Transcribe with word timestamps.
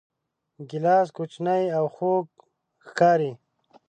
ګیلاس 0.69 1.07
کوچنی 1.15 1.63
او 1.77 1.85
خوږ 1.95 2.25
ښکاري. 2.85 3.31